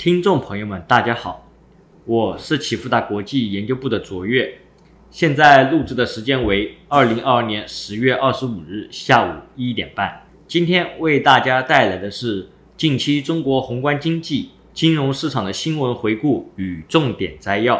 [0.00, 1.46] 听众朋友们，大家好，
[2.06, 4.60] 我是启富达国际研究部的卓越，
[5.10, 10.22] 现在录制的时间为二零二二年十月二十五日下午一点半。
[10.48, 17.78] 今天为大家带来的是近期中国宏观经济、金融市场的新闻回顾与重点摘要。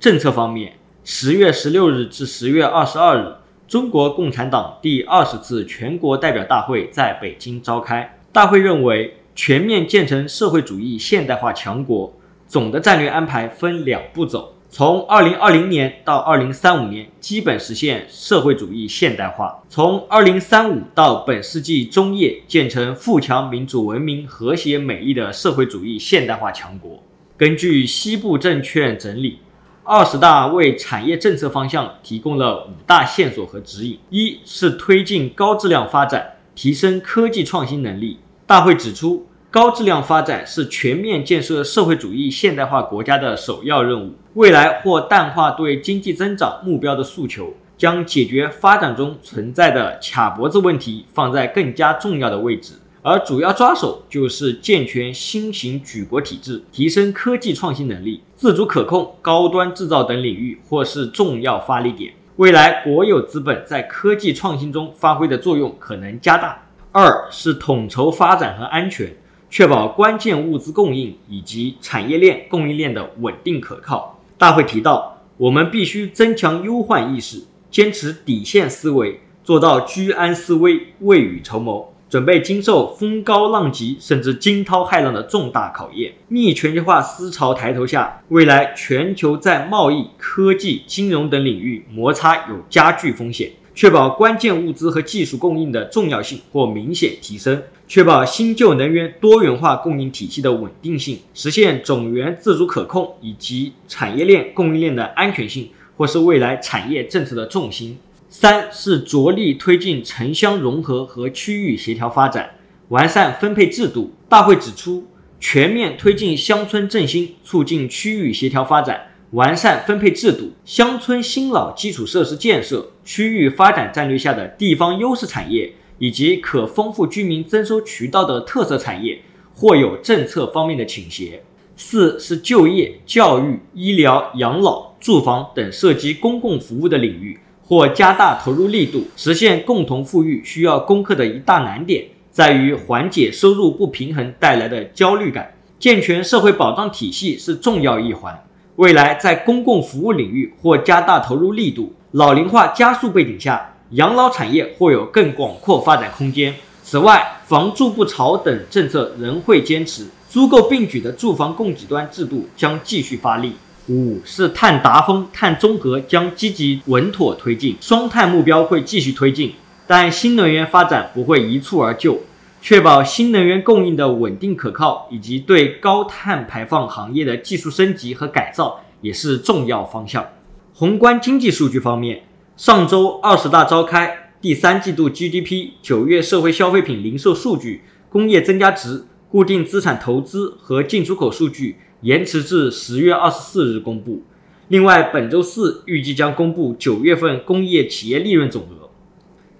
[0.00, 3.34] 政策方面，十月十六日至十月二十二日，
[3.74, 8.16] 中国共产党第二十次全国代表大会在北京召开。
[8.30, 12.14] 大会认为，全面建成社会主义现代化强国，
[12.46, 27.02] 总的战略安排分两步走：从二零二零年到二零三五年，基本实现社会主义现代化；从二零三五到本世纪中叶，建成富强、民主、文明、和谐、美丽的社会主义现代化强国。
[27.36, 29.40] 根据西部证券整理。
[29.86, 38.18] 二十大为产业政策方向提供了五大线索和指引：一是推进高质量发展，提升科技创新能力。
[38.46, 44.14] 大会指出，高质量发展是全面建设社会主义现代化国家的首要任务。
[44.32, 52.72] 未来或淡化对经济增长目标的诉求，将解决发展中存在的卡脖子问题放在更加重要的位置。
[53.06, 62.14] 而主要抓手就是健全新型举国体制，提升科技创新能力，自主可控高端制造等领域或是重要发力点。
[62.36, 66.58] 未来国有资本在科技创新中发挥的作用可能加大。
[66.92, 69.14] 二是统筹发展和安全，
[69.50, 74.18] 确保关键物资供应以及产业链供应链的稳定可靠。
[74.38, 81.90] 大会提到，我们必须增强忧患意识，坚持底线思维，做到居安思危，未雨绸缪。
[82.14, 86.12] 准备经受风高浪急甚至惊涛骇浪的重大考验。
[86.28, 93.50] 逆全球化思潮抬头下，未来全球在贸易、科技、金融等领域摩擦有加剧风险。
[93.74, 107.98] 确保关键物资和技术供应的重要性或明显提升，确保新旧能源多元化供应体系的稳定性，实现种源自主可控以及产业链供应链的安全性，或是未来产业政策的重心。
[108.36, 112.56] 三是着力推进城乡融合和区域协调发展，
[112.88, 114.12] 完善分配制度。
[114.28, 115.06] 大会指出，
[115.38, 120.50] 全面推进乡村振兴，促进区域协调发展，完善分配制度。
[120.64, 129.22] 乡村新老基础设施建设、区域发展战略下的地方优势产业以及可丰富居民增收渠道的特色产业，
[129.54, 131.44] 或有政策方面的倾斜。
[131.76, 137.38] 四是就业、教育、医疗、养老、住房等涉及公共服务的领域。
[137.66, 145.54] 或加大投入力度，实现共同富裕，需要攻克的一大难点在于缓解收入不平衡带来的焦虑感。
[145.78, 148.38] 健全社会保障体系是重要一环。
[148.76, 156.54] 未来在公共服务领域或加大投入力度，老龄化加速背景下，养老产业或有更广阔发展空间。
[156.82, 163.52] 此外，房住不炒等政策仍会坚持，租购并举的住房供给端制度将继续发力。
[163.88, 169.52] 五是碳达峰、碳中和将积极稳妥推进，双碳目标会继续推进，
[169.86, 172.20] 但新能源发展不会一蹴而就，
[172.62, 180.26] 确保新能源供应的稳定可靠，以及对高碳排放行业的技术升级和改造也是重要方向。
[180.72, 182.22] 宏观经济数据方面，
[182.56, 191.76] 上周二十大召开，第三季度 GDP、九月社会消费品零售数据、工业增加值、固定资产投资和进出口数据。
[192.04, 194.24] 延迟至十月二十四日公布。
[194.68, 198.90] 另外，本周四预计将公布九月份工业企业利润总额。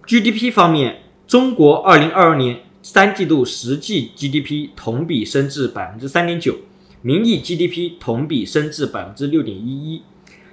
[0.07, 6.57] GDP 方面，中国二零二二年三季度实际 GDP 同比升至百分之三点九，
[7.01, 10.03] 名义 GDP 同比升至百分之六点一一。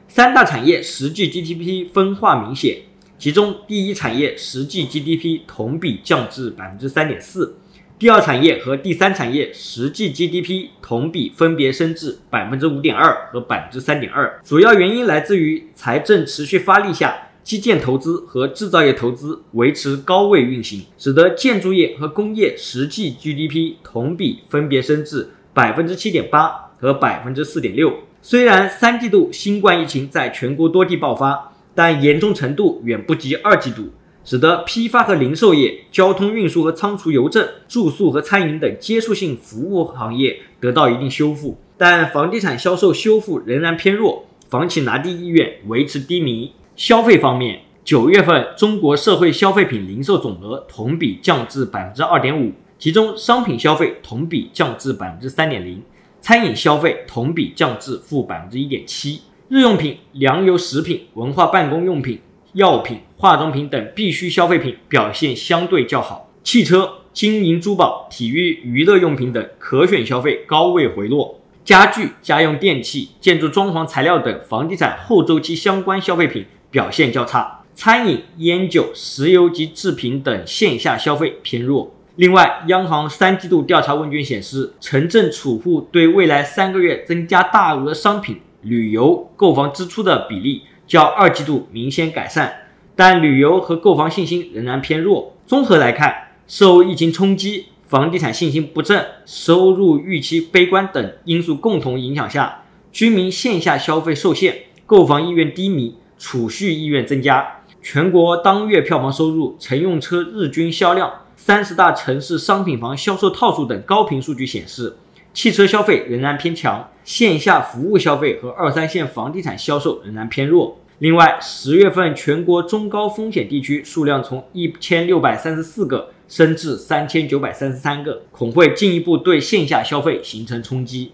[0.08, 2.84] 三大产业实际 GDP 分化明显，
[3.20, 7.58] 其中第一产业实际 GDP 同比降至百分之三点四。
[8.02, 27.94] 第二产业和第三产业实际 GDP 同比分别升至百分之五点二和百分之三点二，主要原因来自于财政持续发力下，基建投资和制造业投资维持高位运行，使得建筑业和工业实际 GDP 同比分别升至百分之七点八和百分之四点六。
[28.24, 33.92] 虽然三季度新冠疫情在全国多地爆发，但严重程度远不及二季度。
[34.24, 46.54] 使得批发和零售业、交通运输和仓储邮政、住宿和餐饮等接触性服务行业得到一定修复，但房地产销售修复仍然偏弱，房企拿地意愿维持低迷。
[46.76, 55.82] 消费方面，九月份中国社会消费品零售总额同比降至百分之二点五，其中商品消费同比降至百分之三点零，
[56.22, 62.20] 餐饮消费同比降至负百分之一点七，日用品、粮油食品、文化办公用品。
[62.54, 81.94] 药品、化妆品等必需消费品表现相对较好，汽车、金银珠宝、体育娱乐用品等可选消费高位回落，家具、家用电器、建筑装潢材料等房地产后周期相关消费品表现较差，餐饮、烟酒、石油及制品等线下消费偏弱。
[82.18, 92.52] 另外，央行三季度调查问卷显示，城镇储户对未来三个月增加大额商品、旅游、购房支出的比例较二季度明显改善，
[92.98, 95.38] 但旅游和购房信心仍然偏弱。
[95.48, 96.14] 综合来看，
[96.50, 107.62] 受疫情冲击、房地产信心不振、收入预期悲观等因素共同影响下，居民线下消费受限，购房意愿低迷，储蓄意愿增加。
[107.82, 111.10] 全国当月票房收入、乘用车日均销量。
[111.38, 114.98] 三十大城市商品房销售套数等高频数据显示，
[115.34, 120.78] 汽车消费仍然偏强，线下服务消费和二三线房地产销售仍然偏弱。
[121.02, 131.14] 另外，十月份全国中高风险地区数量从一千六百三十四个升至三千九百三十三个，恐会进一步对线下消费形成冲击。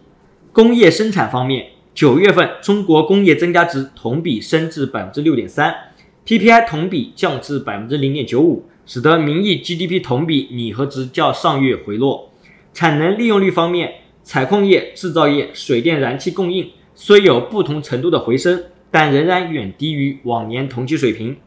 [0.51, 5.74] 工业生产方面，九月份中国工业增加值同比升至百分之六点三
[6.25, 8.66] ，PPI 同比降至百分之零点九五。
[8.86, 12.33] 使得名义 GDP 同比拟合值较上月回落。
[12.74, 21.38] 产能利用率方面，采矿业、制造业、水电燃气供应虽有不同程度的回升，但仍然远低于往年同期水平。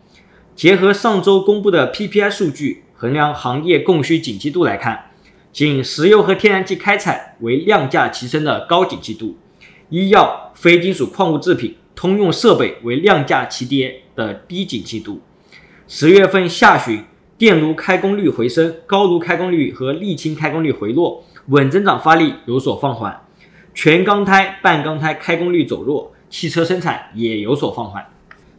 [0.54, 5.10] 结合上周公布的 PPI 数据，衡量行业供需景气度来看，
[5.52, 9.36] 仅石油和天然气开采为量价齐升的高景气度，
[9.88, 15.20] 医药、非金属矿物制品、通用设备为量价齐跌的低景气度。
[15.86, 17.04] 十月份下旬。
[17.38, 23.18] 电炉开工率回升，高炉开工率和沥青开工率回落，稳增长发力有所放缓。
[23.72, 28.06] 全钢胎、半钢胎开工率走弱，汽车生产也有所放缓。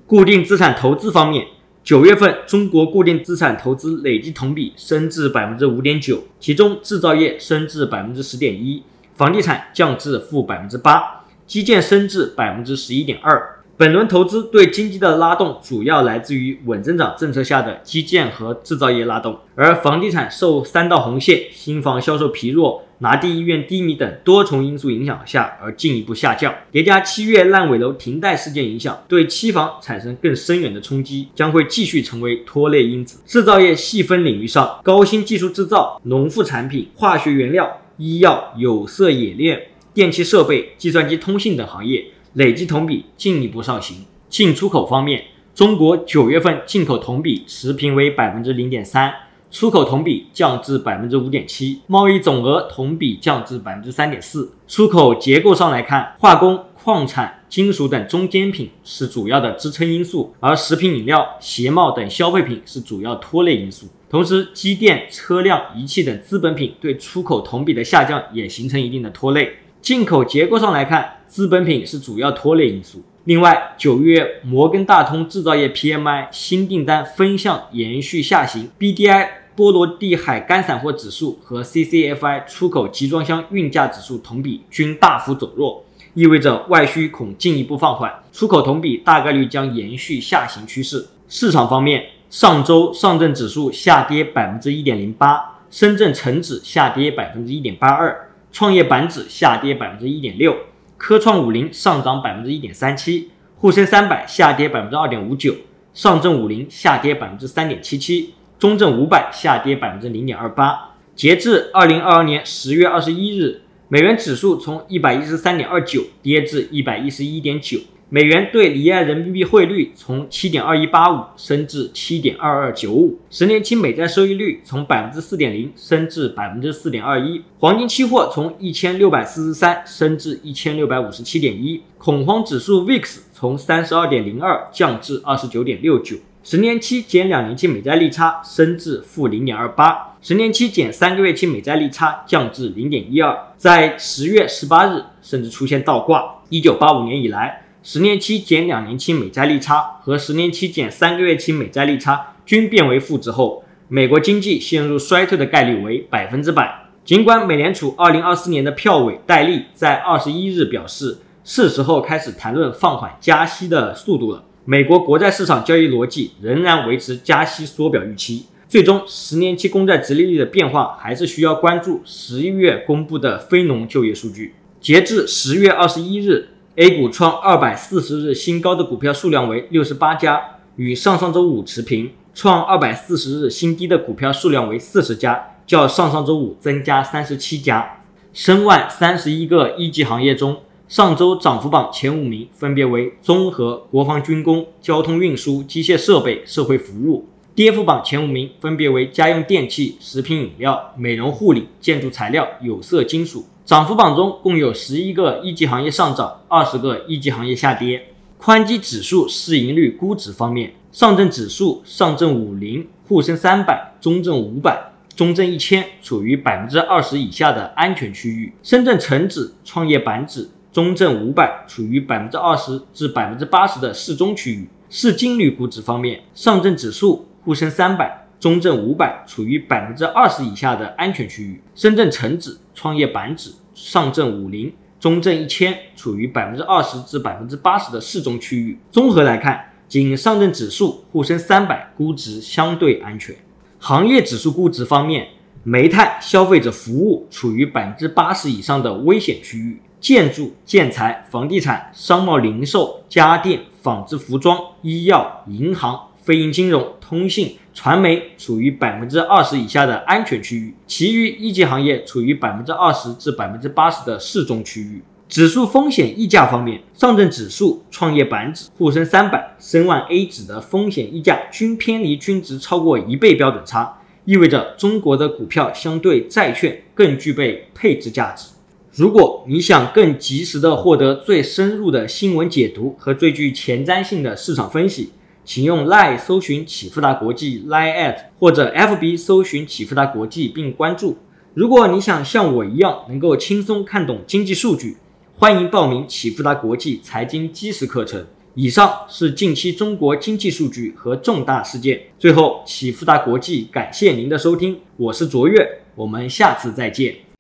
[0.06, 1.48] 固定资产投资方面，
[1.84, 8.84] 九月份中国固定资产投资累计同比升至百分之五点九，其中制造业升至百分之十点一，
[9.16, 13.58] 房地产降至负百分之八，基建升至百分之十一点二。
[13.78, 33.20] 本轮投资对经济的拉动主要来自于稳增长政策下的基建和制造业拉动，而房地产受三道红线、新房销售疲弱、拿地意愿低迷等多重因素影响下而进一步下降，叠加七月烂尾楼停贷事件影响，对期房产生更深远的冲击，将会继续成为拖累因子。
[33.26, 39.60] 制造业细分领域上，高新技术制造、农副产品、化学原料、医药、有色冶炼、
[39.94, 42.06] 电气设备、计算机通信等行业。
[42.36, 44.06] 累计同比进一步上行。
[44.30, 45.22] 进出口方面，
[45.54, 49.14] 中国九月份进口同比持平为百分之零点三，
[49.52, 54.54] 出口同比降至百分之五点七，贸易总额同比降至百分之三点四。
[54.66, 63.88] 出口结构上来看，化工、矿产、金属等中间品是主要的支撑因素，而食品饮料、鞋帽等消费品是主要拖累因素。
[64.10, 69.58] 同时，机电、车辆、仪器等资本品对出口同比的下降也形成一定的拖累。
[69.82, 73.04] 进口结构上来看，资本品是主要拖累因素。
[73.26, 85.84] 另外，九月摩根大通制造业 PMI 新订单分项延续下行，BDI 波罗的海干散货指数和 CCFI 出口集装箱运价指数同比均大幅走弱，
[86.14, 91.06] 意味着外需恐进一步放缓，出口同比大概率将延续下行趋势。
[91.28, 98.30] 市场方面，上周上证指数下跌百分之一点零八，深圳成指下跌百分之一点八二。
[98.54, 100.56] 创业板指下跌百分之一点六，
[100.98, 105.56] 科创五零上涨百分之一点三七，沪深三百下跌百分之二点五九，
[105.94, 110.92] 上证五零下跌百分之三点七七，中证五百下跌百分之零点二八。
[111.16, 117.80] 截至二零二二年十月二十一日，美元指数从一百一十三点二九跌至一百一十一点九。
[118.10, 147.64] 美元对离岸人民币汇率从七点二一八五升至七点二二九五，十年期美债收益率从百分之四点零升至百分之四点二一，黄金期货从一千六百四十三升至一千六百五十七点一，恐慌指数 VIX 从三十二点零二降至二十九点六九，十年期减两年期美债利差升至负零点二八，十年期减三个月期美债利差降至零点一二，在十月十八日甚至出现倒挂，一九八五年以来。
[147.84, 156.86] 十年期减两年期美债利差和十年期减三个月期美债利差均变为负值后，美国经济陷入衰退的概率为百分之百。
[157.06, 168.46] 尽管美联储二零二四年的票委戴利在二十一日表示是时候开始谈论放缓加息的速度了，美国国债市场交易逻辑仍然维持加息缩表预期。
[168.68, 174.56] 最终，十年期公债直利率的变化还是需要关注十一月公布的非农就业数据。
[174.80, 176.50] 截至十月二十一日。
[176.78, 180.42] A 股创二百四十日新高的股票数量为六十八家，
[180.78, 187.98] 与上上周五持平，创二百四十日新低的股票数量为四十家，较上上周五增加三十七家。
[188.32, 197.24] 申万三十一个一级行业中，上周涨幅榜前五名分别为综合、国防军工、交通运输、机械设备、社会服务；
[197.56, 203.46] 跌幅榜前五名分别为家用电器、食品饮料、美容护理、建筑材料、有色金属。
[203.64, 208.08] 涨幅榜中共有十一个一级行业上涨，二十个一级行业下跌。
[208.38, 214.92] 宽基指数市盈率估值方面，上证指数、上证五零、沪深三百、中证五百。
[215.16, 224.70] 中证一千处于百分之二十以下的安全区域，深圳成指、创业板指、中证五百处于百分之二十至百分之八十的适中区域。
[224.90, 238.78] 市净率估值方面，上证指数、沪深三百、中证五百处于百分之二十以下的安全区域，深圳成指、创业板指、上证五零、中证一千处于百分之二十至百分之八十的适中区域。
[238.92, 243.36] 综合来看，仅上证指数、沪深三百估值相对安全。
[243.80, 245.28] 行业指数估值方面，
[245.64, 265.04] 煤炭、消费者服务处于百分之八十以上的危险区域；建筑、建材、房地产、商贸零售、家电、纺织服装、医药、银行、非银金融、通信、传媒处于百分之二十以下的安全区域，其余一级行业处于百分之二十至百分之八十的适中区域。
[265.30, 278.50] 指数风险溢价方面，上证指数、创业板指、沪深三百、深万 A 指的风险溢价均偏离均值超过一倍标准差，意味着中国的股票相对债券更具备配置价值。
[278.94, 285.12] 如果你想更及时的获得最深入的新闻解读和最具前瞻性的市场分析，
[285.46, 291.18] 请用 Line 搜寻启富达国际 Line at 或者 FB 搜寻启富达国际并关注。
[291.54, 294.98] 如果你想像我一样能够轻松看懂经济数据，
[295.38, 298.26] 欢迎报名启富达国际财经基石课程。
[298.56, 301.98] 以上是近期中国经济数据和重大事件。
[302.20, 307.31] 最后，启富达国际感谢您的收听，我是卓越，我们下次再见。